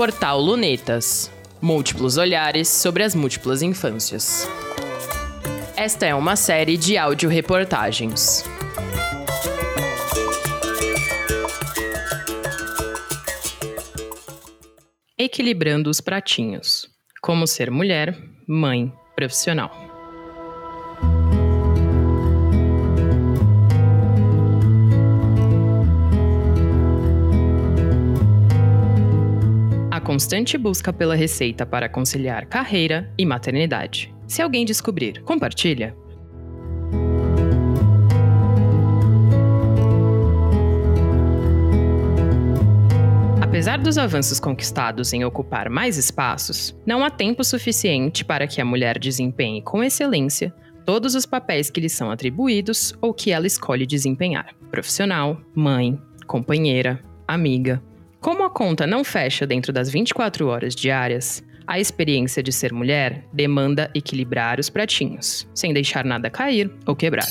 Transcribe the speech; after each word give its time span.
Portal 0.00 0.40
Lunetas 0.40 1.30
Múltiplos 1.60 2.16
olhares 2.16 2.68
sobre 2.68 3.02
as 3.02 3.14
múltiplas 3.14 3.60
infâncias. 3.60 4.48
Esta 5.76 6.06
é 6.06 6.14
uma 6.14 6.36
série 6.36 6.78
de 6.78 6.96
áudio-reportagens. 6.96 8.42
Equilibrando 15.18 15.90
os 15.90 16.00
pratinhos. 16.00 16.88
Como 17.20 17.46
ser 17.46 17.70
mulher, 17.70 18.18
mãe, 18.48 18.90
profissional. 19.14 19.89
Constante 30.10 30.58
busca 30.58 30.92
pela 30.92 31.14
receita 31.14 31.64
para 31.64 31.88
conciliar 31.88 32.44
carreira 32.46 33.14
e 33.16 33.24
maternidade. 33.24 34.12
Se 34.26 34.42
alguém 34.42 34.64
descobrir, 34.64 35.22
compartilha. 35.22 35.96
Apesar 43.40 43.78
dos 43.78 43.96
avanços 43.96 44.40
conquistados 44.40 45.12
em 45.12 45.24
ocupar 45.24 45.70
mais 45.70 45.96
espaços, 45.96 46.76
não 46.84 47.04
há 47.04 47.10
tempo 47.10 47.44
suficiente 47.44 48.24
para 48.24 48.48
que 48.48 48.60
a 48.60 48.64
mulher 48.64 48.98
desempenhe 48.98 49.62
com 49.62 49.80
excelência 49.80 50.52
todos 50.84 51.14
os 51.14 51.24
papéis 51.24 51.70
que 51.70 51.78
lhe 51.78 51.88
são 51.88 52.10
atribuídos 52.10 52.92
ou 53.00 53.14
que 53.14 53.30
ela 53.30 53.46
escolhe 53.46 53.86
desempenhar: 53.86 54.56
profissional, 54.72 55.40
mãe, 55.54 55.96
companheira, 56.26 57.00
amiga, 57.28 57.80
como 58.20 58.44
a 58.44 58.50
conta 58.50 58.86
não 58.86 59.02
fecha 59.02 59.46
dentro 59.46 59.72
das 59.72 59.88
24 59.90 60.46
horas 60.46 60.74
diárias, 60.74 61.42
a 61.66 61.78
experiência 61.78 62.42
de 62.42 62.52
ser 62.52 62.72
mulher 62.72 63.24
demanda 63.32 63.90
equilibrar 63.94 64.60
os 64.60 64.68
pratinhos, 64.68 65.48
sem 65.54 65.72
deixar 65.72 66.04
nada 66.04 66.28
cair 66.28 66.70
ou 66.86 66.94
quebrar. 66.94 67.28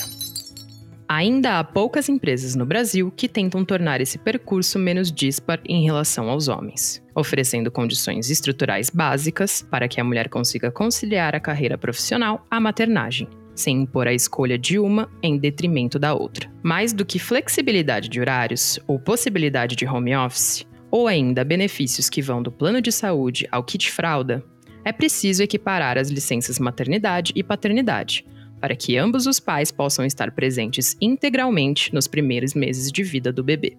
Ainda 1.08 1.58
há 1.58 1.64
poucas 1.64 2.08
empresas 2.08 2.54
no 2.54 2.64
Brasil 2.64 3.12
que 3.16 3.28
tentam 3.28 3.64
tornar 3.64 4.00
esse 4.00 4.16
percurso 4.16 4.78
menos 4.78 5.12
dispar 5.12 5.60
em 5.64 5.84
relação 5.84 6.30
aos 6.30 6.48
homens, 6.48 7.02
oferecendo 7.14 7.70
condições 7.70 8.30
estruturais 8.30 8.90
básicas 8.90 9.60
para 9.60 9.88
que 9.88 10.00
a 10.00 10.04
mulher 10.04 10.28
consiga 10.28 10.70
conciliar 10.70 11.34
a 11.34 11.40
carreira 11.40 11.76
profissional 11.76 12.46
à 12.50 12.60
maternagem, 12.60 13.28
sem 13.56 13.82
impor 13.82 14.06
a 14.06 14.14
escolha 14.14 14.56
de 14.56 14.78
uma 14.78 15.10
em 15.22 15.36
detrimento 15.36 15.98
da 15.98 16.14
outra. 16.14 16.50
Mais 16.62 16.92
do 16.92 17.04
que 17.04 17.18
flexibilidade 17.18 18.08
de 18.08 18.20
horários 18.20 18.78
ou 18.86 18.98
possibilidade 18.98 19.74
de 19.74 19.86
home 19.86 20.14
office, 20.14 20.64
ou 20.90 21.06
ainda 21.06 21.44
benefícios 21.44 22.08
que 22.08 22.20
vão 22.20 22.42
do 22.42 22.50
plano 22.50 22.80
de 22.80 22.90
saúde 22.90 23.46
ao 23.50 23.62
kit 23.62 23.90
fralda, 23.90 24.44
é 24.84 24.92
preciso 24.92 25.42
equiparar 25.42 25.98
as 25.98 26.08
licenças 26.08 26.58
maternidade 26.58 27.32
e 27.36 27.42
paternidade, 27.42 28.26
para 28.60 28.74
que 28.74 28.96
ambos 28.96 29.26
os 29.26 29.38
pais 29.38 29.70
possam 29.70 30.04
estar 30.04 30.30
presentes 30.32 30.96
integralmente 31.00 31.94
nos 31.94 32.06
primeiros 32.06 32.54
meses 32.54 32.90
de 32.90 33.02
vida 33.02 33.32
do 33.32 33.44
bebê. 33.44 33.76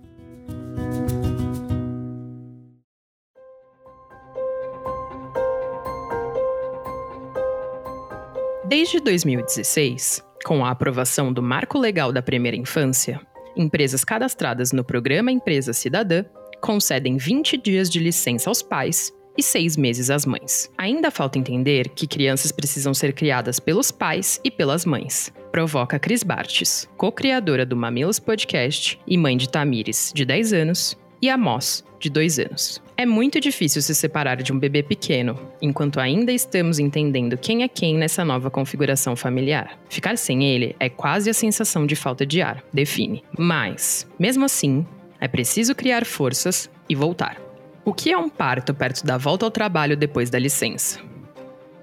Desde 8.68 9.02
2016, 9.02 10.24
com 10.46 10.64
a 10.64 10.72
aprovação 10.72 11.34
do 11.34 11.44
Marco 11.44 11.78
Legal 11.78 12.14
da 12.14 12.22
Primeira 12.22 12.56
Infância, 12.56 13.20
empresas 13.56 14.06
cadastradas 14.06 14.72
no 14.72 14.82
Programa 14.82 15.30
Empresa 15.30 15.74
Cidadã 15.74 16.24
concedem 16.62 17.18
20 17.18 17.58
dias 17.58 17.90
de 17.90 18.00
licença 18.00 18.50
aos 18.50 18.62
pais 18.62 19.12
e 19.38 19.44
seis 19.44 19.76
meses 19.76 20.10
às 20.10 20.26
mães. 20.26 20.70
Ainda 20.78 21.10
falta 21.10 21.40
entender 21.40 21.90
que 21.90 22.08
crianças 22.08 22.52
precisam 22.52 22.94
ser 22.94 23.14
criadas 23.14 23.60
pelos 23.60 23.92
pais 23.92 24.40
e 24.44 24.52
pelas 24.52 24.86
mães. 24.86 25.34
Provoca 25.52 26.00
Cris 26.00 26.24
Bartes, 26.24 26.88
co-criadora 26.98 27.66
do 27.66 27.76
Mamilos 27.76 28.20
Podcast 28.20 29.00
e 29.08 29.18
mãe 29.18 29.36
de 29.36 29.50
Tamires, 29.50 30.12
de 30.14 30.24
10 30.24 30.54
anos, 30.54 30.98
e 31.22 31.30
Amos, 31.30 31.84
de 32.00 32.10
2 32.10 32.40
anos. 32.40 32.82
É 32.98 33.06
muito 33.06 33.40
difícil 33.40 33.82
se 33.82 33.96
separar 33.96 34.38
de 34.42 34.52
um 34.52 34.60
bebê 34.60 34.84
pequeno, 34.84 35.38
enquanto 35.62 36.00
ainda 36.00 36.32
estamos 36.32 36.80
entendendo 36.80 37.38
quem 37.38 37.64
é 37.64 37.68
quem 37.68 37.98
nessa 37.98 38.24
nova 38.24 38.50
configuração 38.50 39.16
familiar. 39.16 39.80
Ficar 39.90 40.18
sem 40.18 40.44
ele 40.44 40.76
é 40.80 40.90
quase 40.90 41.30
a 41.30 41.34
sensação 41.34 41.86
de 41.86 41.96
falta 41.96 42.26
de 42.26 42.42
ar, 42.42 42.64
define. 42.74 43.24
Mas, 43.38 44.08
mesmo 44.20 44.46
assim, 44.46 44.86
é 45.22 45.28
preciso 45.28 45.76
criar 45.76 46.04
forças 46.04 46.68
e 46.90 46.96
voltar. 46.96 47.40
O 47.86 47.94
que 47.94 48.12
é 48.12 48.18
um 48.18 48.28
parto 48.28 48.74
perto 48.74 49.06
da 49.06 49.18
volta 49.18 49.46
ao 49.46 49.52
trabalho 49.52 49.96
depois 49.96 50.32
da 50.32 50.40
licença? 50.40 51.00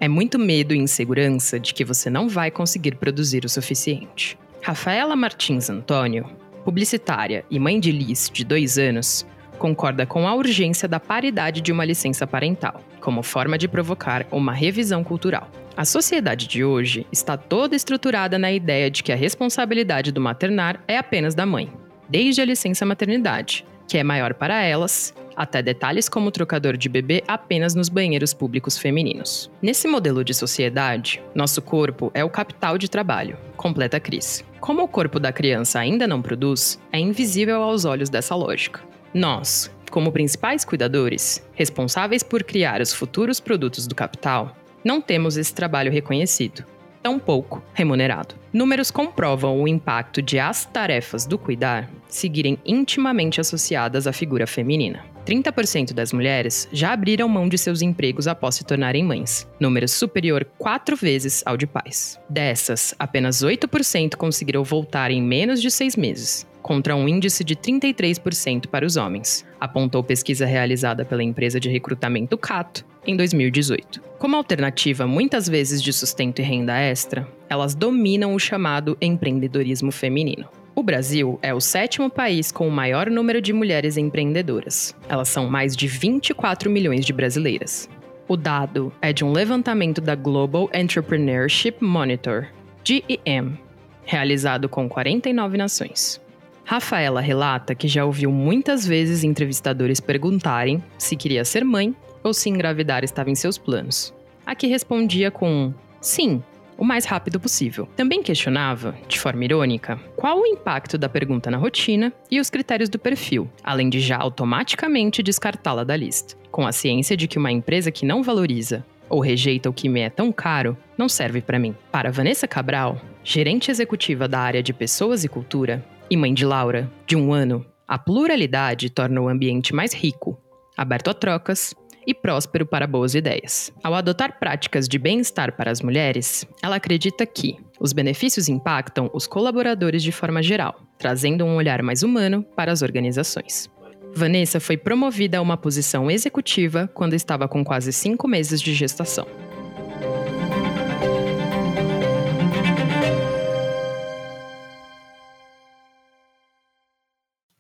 É 0.01 0.09
muito 0.09 0.39
medo 0.39 0.75
e 0.75 0.79
insegurança 0.79 1.59
de 1.59 1.73
que 1.73 1.85
você 1.85 2.11
não 2.11 2.29
vai 2.29 2.51
conseguir 2.51 2.97
produzir 2.97 3.45
o 3.45 3.49
suficiente. 3.49 4.37
Rafaela 4.61 5.15
Martins 5.15 5.71
Antônio, 5.71 6.29
publicitária 6.65 7.45
e 7.49 7.59
mãe 7.61 7.79
de 7.79 7.93
Liz, 7.93 8.29
de 8.33 8.45
dois 8.45 8.77
anos, 8.77 9.25
concorda 9.57 10.05
com 10.05 10.27
a 10.27 10.35
urgência 10.35 10.89
da 10.89 11.01
paridade 11.01 11.61
de 11.61 11.73
uma 11.73 11.85
licença 11.85 12.27
parental, 12.27 12.81
como 13.01 13.23
forma 13.23 13.57
de 13.57 13.69
provocar 13.69 14.27
uma 14.31 14.53
revisão 14.53 15.03
cultural. 15.05 15.49
A 15.77 15.85
sociedade 15.85 16.49
de 16.49 16.65
hoje 16.65 17.07
está 17.13 17.37
toda 17.37 17.77
estruturada 17.77 18.37
na 18.37 18.53
ideia 18.53 18.91
de 18.91 19.03
que 19.03 19.13
a 19.13 19.17
responsabilidade 19.17 20.11
do 20.11 20.21
maternar 20.21 20.81
é 20.89 20.97
apenas 20.97 21.35
da 21.35 21.47
mãe, 21.47 21.73
desde 22.09 22.41
a 22.41 22.45
licença 22.45 22.87
maternidade, 22.87 23.65
que 23.87 23.99
é 23.99 24.05
maior 24.05 24.35
para 24.35 24.63
elas, 24.63 25.15
até 25.35 25.63
detalhes 25.63 26.09
como 26.09 26.29
o 26.29 26.33
trocador 26.33 26.77
de 26.77 26.89
bebê 26.89 27.23
apenas 27.27 27.75
nos 27.75 27.89
banheiros 27.89 28.35
públicos 28.35 28.77
femininos. 28.77 29.51
Nesse 29.63 29.87
modelo 29.87 30.25
de 30.25 30.35
sociedade, 30.35 31.23
nosso 31.35 31.63
corpo 31.63 32.11
é 32.13 32.25
o 32.25 32.31
capital 32.31 32.77
de 32.77 32.91
trabalho, 32.91 33.39
completa 33.57 34.01
Cris. 34.01 34.45
Como 34.61 34.83
o 34.83 34.89
corpo 34.89 35.21
da 35.21 35.33
criança 35.33 35.79
ainda 35.79 36.07
não 36.07 36.21
produz, 36.21 36.79
é 36.93 36.99
invisível 36.99 37.63
aos 37.63 37.85
olhos 37.85 38.11
dessa 38.11 38.35
lógica. 38.35 38.81
Nós, 39.15 39.71
como 39.91 40.13
principais 40.13 40.65
cuidadores, 40.65 41.43
responsáveis 41.55 42.23
por 42.23 42.43
criar 42.43 42.81
os 42.81 42.93
futuros 42.93 43.41
produtos 43.41 43.87
do 43.87 43.95
capital, 43.95 44.57
não 44.85 45.01
temos 45.01 45.37
esse 45.37 45.55
trabalho 45.55 45.93
reconhecido 45.93 46.65
tão 47.03 47.19
pouco 47.19 47.63
remunerado. 47.73 48.35
Números 48.53 48.91
comprovam 48.91 49.63
o 49.63 49.69
impacto 49.69 50.21
de 50.21 50.39
as 50.39 50.65
tarefas 50.67 51.25
do 51.25 51.39
cuidar 51.39 51.89
seguirem 52.09 52.59
intimamente 52.65 53.41
associadas 53.41 54.07
à 54.07 54.13
figura 54.13 54.47
feminina. 54.47 55.05
30% 55.27 55.93
das 55.93 56.13
mulheres 56.13 56.69
já 56.73 56.93
abriram 56.93 57.29
mão 57.29 57.49
de 57.49 57.59
seus 57.59 57.83
empregos 57.83 58.27
após 58.27 58.55
se 58.55 58.65
tornarem 58.65 59.05
mães, 59.05 59.47
número 59.61 59.87
superior 59.87 60.47
quatro 60.57 60.97
vezes 60.97 61.43
ao 61.45 61.57
de 61.57 61.67
pais. 61.67 62.19
Dessas, 62.29 62.95
apenas 62.99 63.43
8% 63.43 64.17
conseguiram 64.17 64.65
voltar 64.65 65.11
em 65.11 65.23
menos 65.23 65.61
de 65.61 65.71
seis 65.71 65.97
meses, 65.97 66.47
contra 66.69 66.95
um 66.95 67.09
índice 67.09 67.43
de 67.43 67.57
33% 67.57 68.67
para 68.67 68.85
os 68.85 68.97
homens, 68.97 69.43
apontou 69.59 70.05
pesquisa 70.05 70.45
realizada 70.45 71.03
pela 71.03 71.23
empresa 71.23 71.59
de 71.59 71.67
recrutamento 71.67 72.37
Cato 72.37 72.85
em 73.07 73.17
2018. 73.17 74.03
Como 74.19 74.37
alternativa 74.37 75.07
muitas 75.07 75.49
vezes 75.49 75.83
de 75.83 75.95
sustento 75.95 76.41
e 76.41 76.43
renda 76.43 76.77
extra, 76.79 77.27
elas 77.49 77.75
dominam 77.75 78.35
o 78.35 78.39
chamado 78.39 78.99
empreendedorismo 79.01 79.91
feminino. 79.91 80.47
Brasil 80.89 81.39
é 81.43 81.53
o 81.53 81.61
sétimo 81.61 82.09
país 82.09 82.51
com 82.51 82.67
o 82.67 82.71
maior 82.71 83.11
número 83.11 83.43
de 83.43 83.53
mulheres 83.53 83.99
empreendedoras. 83.99 84.97
Elas 85.07 85.29
são 85.29 85.47
mais 85.47 85.77
de 85.77 85.87
24 85.87 86.71
milhões 86.71 87.05
de 87.05 87.13
brasileiras. 87.13 87.91
O 88.27 88.39
dado 88.39 88.91
é 89.03 89.13
de 89.13 89.23
um 89.23 89.31
levantamento 89.31 90.01
da 90.01 90.15
Global 90.15 90.71
Entrepreneurship 90.73 91.75
Monitor, 91.83 92.47
GEM, 92.83 93.59
realizado 94.03 94.67
com 94.67 94.89
49 94.89 95.59
nações. 95.59 96.23
Rafaela 96.65 97.21
relata 97.21 97.75
que 97.75 97.87
já 97.87 98.07
ouviu 98.07 98.33
muitas 98.33 98.87
vezes 98.87 99.23
entrevistadores 99.23 100.01
perguntarem 100.01 100.83
se 100.97 101.17
queria 101.17 101.45
ser 101.45 101.67
mãe 101.67 101.95
ou 102.25 102.33
se 102.33 102.49
engravidar 102.49 103.05
estava 103.05 103.29
em 103.29 103.35
seus 103.35 103.59
planos. 103.59 104.15
A 104.47 104.55
que 104.55 104.67
respondia 104.67 105.31
com 105.31 105.75
sim, 106.01 106.43
o 106.79 106.85
mais 106.85 107.05
rápido 107.05 107.41
possível. 107.41 107.89
Também 107.97 108.23
questionava, 108.23 108.97
de 109.09 109.19
forma 109.19 109.45
irônica, 109.45 110.01
qual 110.17 110.41
o 110.41 110.47
impacto 110.47 110.97
da 110.97 111.09
pergunta 111.09 111.51
na 111.51 111.59
rotina 111.59 112.13
e 112.31 112.39
os 112.39 112.49
critérios 112.49 112.89
do 112.89 112.99
perfil, 112.99 113.51
além 113.65 113.91
de 113.91 113.99
já 113.99 114.17
automaticamente 114.17 115.23
descartá-la 115.23 115.83
da 115.83 115.97
lista, 115.97 116.37
com 116.53 116.65
a 116.65 116.73
ciência 116.73 117.17
de 117.17 117.27
que 117.27 117.37
uma 117.37 117.51
empresa 117.51 117.91
que 117.91 118.07
não 118.07 118.23
valoriza 118.23 118.87
ou 119.11 119.21
rejeita 119.21 119.69
o 119.69 119.73
que 119.73 119.89
me 119.89 120.01
é 120.01 120.11
tão 120.11 120.31
caro 120.31 120.77
não 120.97 121.09
serve 121.09 121.41
para 121.41 121.59
mim. 121.59 121.75
Para 121.91 122.13
Vanessa 122.13 122.47
Cabral, 122.47 123.01
gerente 123.25 123.71
executiva 123.71 124.29
da 124.29 124.39
área 124.39 124.63
de 124.63 124.73
pessoas 124.73 125.25
e 125.25 125.29
cultura, 125.29 125.85
e 126.11 126.17
mãe 126.17 126.33
de 126.33 126.45
Laura, 126.45 126.91
de 127.07 127.17
um 127.17 127.33
ano, 127.33 127.67
a 127.87 127.99
pluralidade 127.99 128.91
torna 128.91 129.21
o 129.21 129.29
ambiente 129.29 129.75
mais 129.75 129.93
rico, 129.93 130.39
aberto 130.77 131.09
a 131.09 131.15
trocas 131.15 131.75
e 132.09 132.15
próspero 132.15 132.65
para 132.65 132.87
boas 132.87 133.15
ideias. 133.15 133.71
Ao 133.85 133.95
adotar 133.95 134.39
práticas 134.39 134.89
de 134.89 134.99
bem-estar 134.99 135.55
para 135.55 135.71
as 135.71 135.83
mulheres, 135.83 136.47
ela 136.63 136.77
acredita 136.77 137.27
que 137.27 137.59
os 137.79 137.93
benefícios 137.93 138.49
impactam 138.49 139.11
os 139.13 139.27
colaboradores 139.27 140.03
de 140.03 140.11
forma 140.11 140.43
geral, 140.43 140.81
trazendo 140.99 141.45
um 141.45 141.57
olhar 141.57 141.83
mais 141.83 142.03
humano 142.03 142.43
para 142.57 142.73
as 142.73 142.81
organizações. 142.81 143.71
Vanessa 144.15 144.59
foi 144.59 144.79
promovida 144.79 145.37
a 145.37 145.43
uma 145.43 145.59
posição 145.59 146.11
executiva 146.11 146.91
quando 146.95 147.13
estava 147.13 147.47
com 147.47 147.63
quase 147.63 147.93
cinco 147.93 148.27
meses 148.27 148.59
de 148.63 148.73
gestação. 148.73 149.27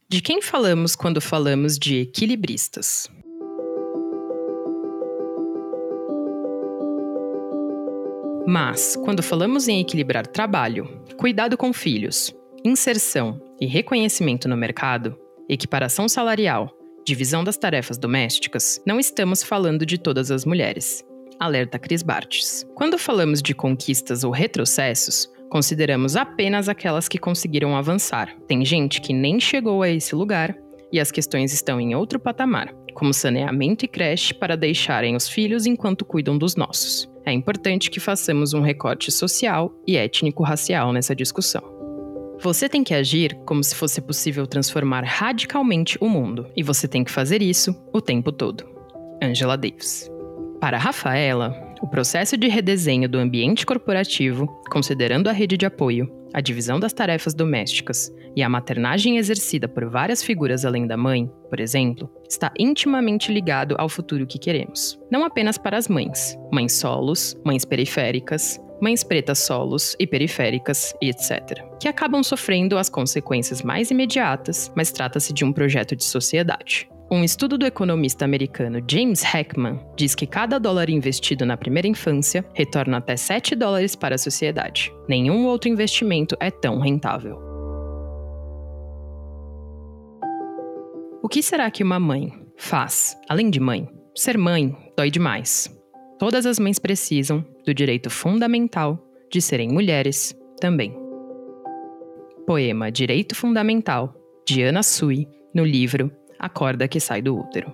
De 0.09 0.23
quem 0.23 0.41
falamos 0.41 0.97
quando 0.97 1.21
falamos 1.21 1.79
de 1.79 1.99
equilibristas? 1.99 3.11
Mas, 8.61 8.97
quando 8.97 9.23
falamos 9.23 9.69
em 9.69 9.81
equilibrar 9.81 10.27
trabalho, 10.27 11.01
cuidado 11.17 11.57
com 11.57 11.73
filhos, 11.73 12.35
inserção 12.65 13.41
e 13.61 13.67
reconhecimento 13.67 14.49
no 14.49 14.57
mercado, 14.57 15.17
equiparação 15.49 16.09
salarial, 16.09 16.77
divisão 17.07 17.45
das 17.45 17.57
tarefas 17.57 17.97
domésticas, 17.97 18.83
não 18.85 18.99
estamos 18.99 19.45
falando 19.45 19.87
de 19.87 19.97
todas 19.97 20.33
as 20.33 20.45
mulheres. 20.45 21.05
Alerta 21.39 21.79
Cris 21.79 22.03
Bartes. 22.03 22.67
Quando 22.75 22.99
falamos 22.99 23.41
de 23.41 23.55
conquistas 23.55 24.25
ou 24.25 24.33
retrocessos, 24.33 25.31
consideramos 25.49 26.17
apenas 26.17 26.69
aquelas 26.69 27.07
que 27.07 27.17
conseguiram 27.17 27.77
avançar. 27.77 28.37
Tem 28.49 28.65
gente 28.65 29.01
que 29.01 29.13
nem 29.13 29.39
chegou 29.39 29.85
a 29.85 29.89
esse 29.89 30.17
lugar 30.17 30.59
e 30.93 30.99
as 30.99 31.13
questões 31.13 31.53
estão 31.53 31.81
em 31.81 31.95
outro 31.95 32.19
patamar, 32.19 32.75
como 32.99 33.15
saneamento 33.15 33.85
e 33.85 33.89
creche 33.89 34.35
para 34.35 34.57
deixarem 34.57 35.15
os 35.15 35.29
filhos 35.29 35.67
enquanto 35.67 36.05
cuidam 36.05 36.37
dos 36.37 36.57
nossos. 36.57 37.09
É 37.25 37.31
importante 37.33 37.93
que 37.93 38.01
façamos 38.01 38.55
um 38.55 38.61
recorte 38.61 39.13
social 39.13 39.73
e 39.87 39.97
étnico-racial 39.97 40.93
nessa 40.93 41.15
discussão. 41.15 41.63
Você 42.41 42.69
tem 42.69 42.83
que 42.83 42.93
agir 42.93 43.39
como 43.47 43.63
se 43.63 43.77
fosse 43.77 44.01
possível 44.01 44.49
transformar 44.49 45.05
radicalmente 45.05 45.97
o 46.01 46.09
mundo, 46.09 46.49
e 46.57 46.63
você 46.63 46.89
tem 46.89 47.05
que 47.05 47.11
fazer 47.13 47.41
isso 47.41 47.73
o 47.93 48.01
tempo 48.01 48.33
todo. 48.33 48.65
Angela 49.23 49.57
Davis. 49.57 50.11
Para 50.61 50.77
Rafaela, 50.77 51.55
o 51.81 51.87
processo 51.87 52.37
de 52.37 52.49
redesenho 52.49 53.09
do 53.09 53.19
ambiente 53.19 53.65
corporativo, 53.65 54.49
considerando 54.71 55.29
a 55.29 55.33
rede 55.33 55.57
de 55.57 55.67
apoio, 55.67 56.11
a 56.33 56.41
divisão 56.41 56.79
das 56.79 56.93
tarefas 56.93 57.35
domésticas 57.35 58.13
e 58.37 58.43
a 58.43 58.49
maternagem 58.49 59.17
exercida 59.17 59.67
por 59.67 59.89
várias 59.89 60.23
figuras 60.23 60.65
além 60.65 60.87
da 60.87 60.97
mãe, 60.97 61.31
por 61.49 61.61
exemplo, 61.61 62.11
está 62.29 62.53
intimamente 62.59 63.33
ligado 63.33 63.75
ao 63.79 63.89
futuro 63.89 64.27
que 64.27 64.39
queremos. 64.39 64.99
Não 65.11 65.25
apenas 65.25 65.59
para 65.59 65.77
as 65.77 65.89
mães, 65.89 66.39
mães 66.53 66.73
solos, 66.73 67.37
mães 67.45 67.65
periféricas, 67.65 68.61
mães 68.81 69.03
pretas 69.03 69.41
solos 69.41 69.97
e 69.99 70.07
periféricas 70.07 70.95
etc., 71.03 71.65
que 71.81 71.89
acabam 71.89 72.23
sofrendo 72.23 72.79
as 72.79 72.89
consequências 72.89 73.63
mais 73.63 73.91
imediatas, 73.91 74.73
mas 74.77 74.93
trata-se 74.93 75.33
de 75.33 75.45
um 75.45 75.53
projeto 75.53 75.97
de 75.97 76.05
sociedade. 76.05 76.89
Um 77.11 77.25
estudo 77.25 77.57
do 77.57 77.65
economista 77.65 78.27
americano 78.27 78.85
James 78.87 79.23
Heckman 79.25 79.81
diz 79.97 80.15
que 80.15 80.27
cada 80.27 80.59
dólar 80.59 80.91
investido 80.91 81.47
na 81.47 81.57
primeira 81.57 81.89
infância 81.89 82.45
retorna 82.53 82.99
até 82.99 83.17
7 83.17 83.55
dólares 83.55 83.97
para 83.97 84.17
a 84.17 84.19
sociedade. 84.19 84.93
Nenhum 85.09 85.47
outro 85.47 85.71
investimento 85.71 86.37
é 86.39 86.51
tão 86.51 86.79
rentável. 86.79 87.39
O 91.23 91.29
que 91.31 91.43
será 91.43 91.71
que 91.71 91.83
uma 91.83 91.99
mãe 91.99 92.31
faz, 92.59 93.19
além 93.27 93.49
de 93.49 93.59
mãe? 93.59 93.89
Ser 94.15 94.37
mãe 94.37 94.77
dói 94.95 95.11
demais. 95.11 95.75
Todas 96.19 96.45
as 96.45 96.59
mães 96.59 96.79
precisam 96.79 97.43
do 97.65 97.73
direito 97.73 98.11
fundamental 98.11 99.03
de 99.33 99.41
serem 99.41 99.71
mulheres 99.71 100.39
também. 100.61 100.95
Poema 102.47 102.93
Direito 102.93 103.35
Fundamental, 103.35 104.15
de 104.47 104.63
Ana 104.63 104.83
Sui, 104.83 105.27
no 105.55 105.65
livro 105.65 106.11
a 106.39 106.49
corda 106.49 106.87
que 106.87 107.01
sai 107.01 107.21
do 107.21 107.37
útero. 107.37 107.73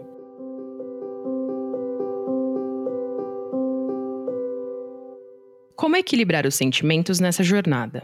Como 5.76 5.96
equilibrar 5.96 6.46
os 6.46 6.55
sentimentos 6.55 7.20
nessa 7.20 7.43
jornada? 7.43 8.02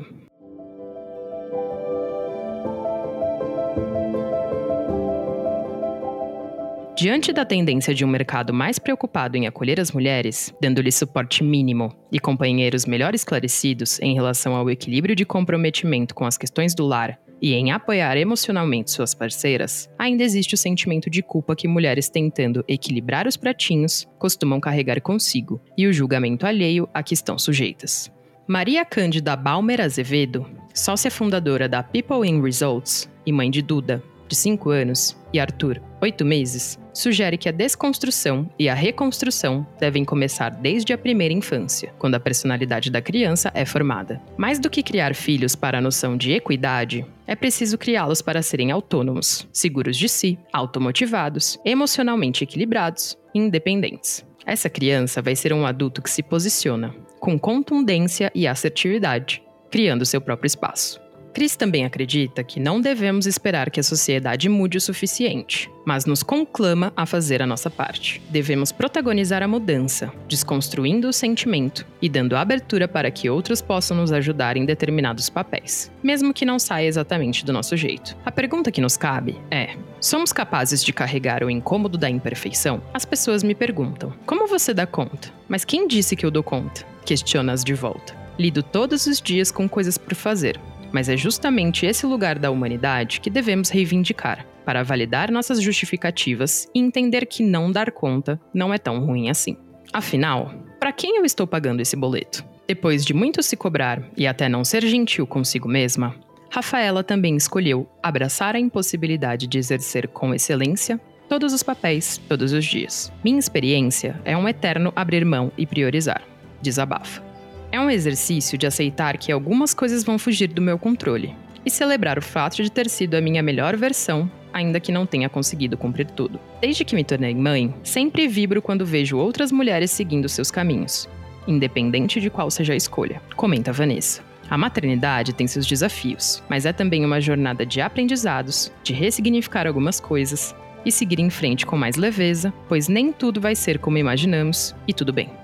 Diante 7.01 7.33
da 7.33 7.47
tendência 7.47 7.95
de 7.95 8.05
um 8.05 8.09
mercado 8.09 8.53
mais 8.53 8.79
preocupado 8.79 9.35
em 9.35 9.47
acolher 9.47 9.81
as 9.81 9.91
mulheres, 9.91 10.55
dando-lhes 10.61 10.97
suporte 10.97 11.43
mínimo 11.43 11.91
e 12.13 12.21
companheiros 12.21 12.85
melhor 12.85 13.15
esclarecidos 13.15 13.99
em 14.01 14.13
relação 14.13 14.55
ao 14.55 14.69
equilíbrio 14.69 15.17
de 15.17 15.25
comprometimento 15.25 16.15
com 16.15 16.27
as 16.27 16.37
questões 16.37 16.75
do 16.75 16.85
lar 16.85 17.19
e 17.41 17.55
em 17.55 17.73
apoiar 17.73 18.17
emocionalmente 18.17 18.91
suas 18.91 19.15
parceiras, 19.15 19.89
ainda 19.99 20.23
existe 20.23 20.55
o 20.55 20.59
sentimento 20.59 21.09
de 21.09 21.23
culpa 21.23 21.57
que 21.57 21.69
mulheres 21.69 22.09
tentando 22.09 22.65
equilibrar 22.69 23.27
os 23.27 23.37
pratinhos 23.37 24.07
costumam 24.19 24.61
carregar 24.61 25.01
consigo 25.01 25.61
e 25.77 25.87
o 25.87 25.93
julgamento 25.93 26.47
alheio 26.47 26.89
a 26.93 27.03
que 27.03 27.15
estão 27.15 27.39
sujeitas. 27.39 28.13
Maria 28.47 28.85
Cândida 28.85 29.37
Balmer 29.37 29.81
Azevedo, 29.81 30.45
sócia 30.75 31.11
fundadora 31.11 31.69
da 31.69 31.83
People 31.83 32.29
in 32.29 32.43
Results 32.43 33.09
e 33.25 33.33
mãe 33.33 33.51
de 33.51 33.63
Duda, 33.63 34.03
de 34.31 34.37
5 34.37 34.71
anos, 34.71 35.17
e 35.33 35.41
Arthur, 35.41 35.83
8 36.01 36.25
meses, 36.25 36.79
sugere 36.93 37.37
que 37.37 37.49
a 37.49 37.53
desconstrução 37.53 38.49
e 38.57 38.69
a 38.69 38.75
reconstrução 38.75 39.67
devem 39.79 40.05
começar 40.05 40.51
desde 40.51 40.93
a 40.93 40.99
primeira 40.99 41.35
infância, 41.35 41.93
quando 41.99 42.15
a 42.15 42.21
personalidade 42.21 42.91
da 42.91 43.03
criança 43.03 43.51
é 43.55 43.65
formada. 43.65 44.21
Mais 44.37 44.61
do 44.61 44.71
que 44.71 44.85
criar 44.85 45.15
filhos 45.15 45.57
para 45.57 45.79
a 45.79 45.81
noção 45.81 46.17
de 46.17 46.33
equidade, 46.33 47.05
é 47.27 47.35
preciso 47.35 47.77
criá-los 47.77 48.23
para 48.23 48.41
serem 48.41 48.71
autônomos, 48.71 49.49
seguros 49.53 49.97
de 49.97 50.09
si, 50.09 50.39
automotivados, 50.53 51.59
emocionalmente 51.65 52.45
equilibrados 52.45 53.19
e 53.35 53.39
independentes. 53.41 54.25
Essa 54.47 54.71
criança 54.71 55.21
vai 55.21 55.35
ser 55.35 55.53
um 55.53 55.67
adulto 55.67 56.01
que 56.01 56.11
se 56.11 56.23
posiciona, 56.23 56.95
com 57.19 57.39
contundência 57.39 58.31
e 58.35 58.47
assertividade, 58.47 59.43
criando 59.71 60.07
seu 60.07 60.21
próprio 60.21 60.47
espaço. 60.47 61.00
Cris 61.33 61.55
também 61.55 61.85
acredita 61.85 62.43
que 62.43 62.59
não 62.59 62.81
devemos 62.81 63.25
esperar 63.25 63.71
que 63.71 63.79
a 63.79 63.85
sociedade 63.85 64.49
mude 64.49 64.79
o 64.79 64.81
suficiente, 64.81 65.71
mas 65.85 66.05
nos 66.05 66.23
conclama 66.23 66.93
a 66.97 67.07
fazer 67.07 67.41
a 67.41 67.47
nossa 67.47 67.71
parte. 67.71 68.21
Devemos 68.29 68.73
protagonizar 68.73 69.43
a 69.43 69.49
mudança, 69.49 70.13
desconstruindo 70.29 71.09
o 71.09 71.13
sentimento 71.13 71.87
e 72.03 72.09
dando 72.09 72.37
abertura 72.37 72.89
para 72.89 73.11
que 73.11 73.31
outros 73.31 73.63
possam 73.63 73.97
nos 73.97 74.13
ajudar 74.13 74.57
em 74.57 74.65
determinados 74.65 75.31
papéis, 75.31 75.91
mesmo 76.03 76.35
que 76.35 76.45
não 76.45 76.59
saia 76.59 76.89
exatamente 76.89 77.45
do 77.45 77.53
nosso 77.53 77.77
jeito. 77.77 78.17
A 78.25 78.33
pergunta 78.33 78.73
que 78.73 78.81
nos 78.81 78.97
cabe 78.97 79.39
é: 79.51 79.77
somos 80.01 80.33
capazes 80.33 80.83
de 80.83 80.93
carregar 80.93 81.45
o 81.45 81.51
incômodo 81.51 81.97
da 81.97 82.11
imperfeição? 82.11 82.83
As 82.93 83.05
pessoas 83.05 83.45
me 83.45 83.55
perguntam: 83.55 84.13
como 84.27 84.49
você 84.49 84.75
dá 84.75 84.87
conta? 84.87 85.33
Mas 85.49 85.65
quem 85.65 85.87
disse 85.87 86.17
que 86.17 86.27
eu 86.27 86.31
dou 86.31 86.43
conta? 86.43 86.85
Questiona-as 87.05 87.63
de 87.63 87.75
volta. 87.75 88.19
Lido 88.39 88.63
todos 88.63 89.07
os 89.07 89.21
dias 89.21 89.51
com 89.51 89.69
coisas 89.69 89.99
por 89.99 90.15
fazer, 90.15 90.59
mas 90.93 91.09
é 91.09 91.17
justamente 91.17 91.87
esse 91.87 92.07
lugar 92.07 92.39
da 92.39 92.51
humanidade 92.51 93.21
que 93.21 93.31
devemos 93.31 93.69
reivindicar, 93.69 94.47
para 94.65 94.83
validar 94.83 95.31
nossas 95.31 95.61
justificativas 95.61 96.69
e 96.75 96.79
entender 96.79 97.27
que 97.27 97.43
não 97.43 97.71
dar 97.71 97.91
conta 97.91 98.41
não 98.53 98.73
é 98.73 98.79
tão 98.79 99.05
ruim 99.05 99.31
assim. 99.31 99.57
Afinal, 99.93 100.55
para 100.79 100.93
quem 100.93 101.17
eu 101.17 101.25
estou 101.25 101.47
pagando 101.47 101.81
esse 101.81 101.97
boleto? 101.97 102.45
Depois 102.67 103.05
de 103.05 103.13
muito 103.13 103.43
se 103.43 103.57
cobrar 103.57 104.03
e 104.17 104.27
até 104.27 104.49
não 104.49 104.65
ser 104.65 104.83
gentil 104.87 105.27
consigo 105.27 105.69
mesma, 105.69 106.15
Rafaela 106.51 107.05
também 107.05 107.37
escolheu 107.37 107.89
abraçar 108.03 108.57
a 108.57 108.61
impossibilidade 108.61 109.47
de 109.47 109.59
exercer 109.59 110.09
com 110.09 110.35
excelência 110.35 111.01
todos 111.29 111.53
os 111.53 111.63
papéis, 111.63 112.21
todos 112.29 112.53
os 112.53 112.65
dias. 112.65 113.13
Minha 113.23 113.39
experiência 113.39 114.21
é 114.25 114.37
um 114.37 114.49
eterno 114.49 114.93
abrir 114.97 115.25
mão 115.25 115.53
e 115.57 115.65
priorizar. 115.65 116.23
Desabafa. 116.61 117.30
É 117.73 117.79
um 117.79 117.89
exercício 117.89 118.59
de 118.59 118.67
aceitar 118.67 119.17
que 119.17 119.31
algumas 119.31 119.73
coisas 119.73 120.03
vão 120.03 120.19
fugir 120.19 120.49
do 120.49 120.61
meu 120.61 120.77
controle 120.77 121.35
e 121.65 121.71
celebrar 121.71 122.19
o 122.19 122.23
fato 122.23 122.57
de 122.57 122.71
ter 122.71 122.89
sido 122.89 123.15
a 123.15 123.21
minha 123.21 123.43
melhor 123.43 123.77
versão, 123.77 124.31
ainda 124.53 124.81
que 124.81 124.91
não 124.91 125.07
tenha 125.07 125.29
conseguido 125.29 125.77
cumprir 125.77 126.07
tudo. 126.07 126.41
Desde 126.61 126.85
que 126.85 126.97
me 126.97 127.05
tornei 127.05 127.35
mãe, 127.35 127.73
sempre 127.85 128.27
vibro 128.27 128.61
quando 128.61 128.85
vejo 128.85 129.19
outras 129.19 129.53
mulheres 129.53 129.93
seguindo 129.93 130.29
seus 130.29 130.51
caminhos, 130.51 131.09
independente 131.47 132.21
de 132.21 132.29
qual 132.29 132.51
seja 132.51 132.73
a 132.73 132.77
escolha, 132.77 133.23
comenta 133.37 133.73
Vanessa. 133.73 134.23
A 134.49 134.59
maternidade 134.59 135.33
tem 135.33 135.47
seus 135.47 135.65
desafios, 135.65 136.43
mas 136.49 136.67
é 136.67 136.73
também 136.73 137.05
uma 137.05 137.21
jornada 137.21 137.65
de 137.65 137.81
aprendizados, 137.81 138.73
de 138.83 138.93
ressignificar 138.93 139.69
algumas 139.69 140.01
coisas 140.01 140.57
e 140.85 140.91
seguir 140.91 141.21
em 141.21 141.31
frente 141.31 141.65
com 141.65 141.77
mais 141.77 141.95
leveza, 141.95 142.53
pois 142.69 142.89
nem 142.89 143.13
tudo 143.13 143.41
vai 143.41 143.55
ser 143.55 143.79
como 143.79 143.99
imaginamos 143.99 144.75
e 144.89 144.93
tudo 144.93 145.13
bem. 145.13 145.40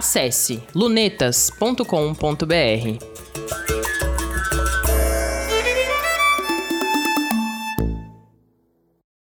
Acesse 0.00 0.62
lunetas.com.br 0.74 3.19